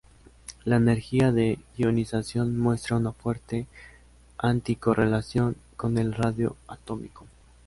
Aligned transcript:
La 0.65 0.77
energía 0.77 1.31
de 1.31 1.59
ionización 1.77 2.57
muestra 2.57 2.97
una 2.97 3.11
fuerte 3.11 3.67
anti-correlación 4.39 5.57
con 5.77 5.99
el 5.99 6.15
radio 6.15 6.55
atómico. 6.67 7.27